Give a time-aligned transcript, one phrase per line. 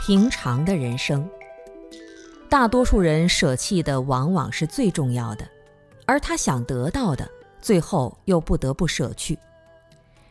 [0.00, 1.28] 平常的人生，
[2.48, 5.46] 大多数人舍弃的往往是最重要的，
[6.06, 9.38] 而他想得到的，最后又不得不舍去。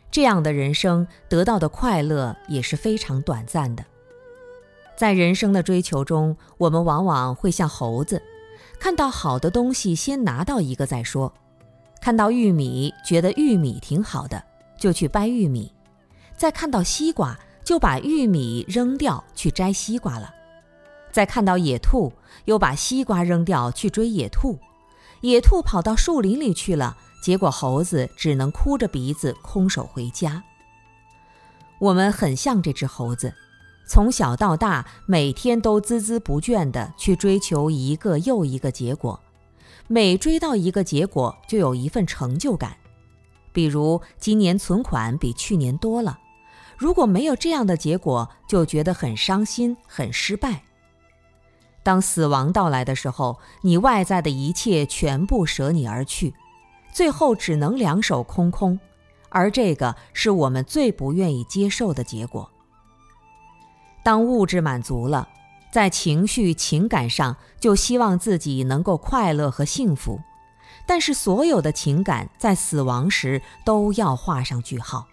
[0.09, 3.85] 这样的人生得到的快乐也是非常短暂的。
[4.97, 8.19] 在人生的追求中，我们往往会像猴子，
[8.79, 11.31] 看到好的东西先拿到一个再说。
[12.01, 14.43] 看到玉米，觉得玉米挺好的，
[14.79, 15.71] 就去掰玉米；
[16.35, 17.37] 再看到西瓜，
[17.69, 20.33] 就把玉米扔掉去摘西瓜了；
[21.11, 22.11] 再看到野兔，
[22.45, 24.57] 又把西瓜扔掉去追野兔。
[25.21, 30.41] 野兔跑到树林里去了，结果猴子只能哭着鼻子空手回家。
[31.77, 33.35] 我们很像这只猴子，
[33.87, 39.19] 从小到大每天都孜孜不倦地去追求一个又一个结果。
[39.85, 42.75] 每追到一个结果，就有一份成就感。
[43.53, 46.17] 比如今年存款比去年多了，
[46.79, 50.63] 如果没有这样的结果，就觉得很伤心、很失败。
[51.83, 56.33] 当死亡到来的时候，你外在的一切全部舍你而去，
[56.93, 58.79] 最后只能两手空空，
[59.27, 62.49] 而这个是我们最不愿意接受的结果。
[64.01, 65.27] 当物质满足了。
[65.71, 70.19] 在情绪、情感上，就希望自己能够快乐和幸福，
[70.87, 75.08] 但是所有的情感在死亡时都要画上句号。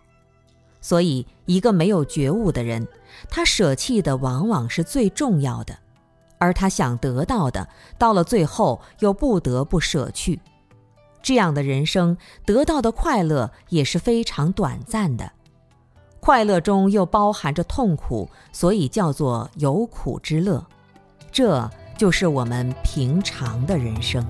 [0.81, 2.87] 所以，一个没有觉悟的人，
[3.29, 5.77] 他舍弃的往往是最重要的，
[6.39, 7.69] 而他想得到的，
[7.99, 10.41] 到了最后又不得不舍去。
[11.23, 15.33] 这样的人生，得到的快乐也是非常短暂的。
[16.21, 20.65] 快乐中又包含着痛苦，所以叫做有苦之乐。
[21.33, 24.25] 这就是我们平常的人生。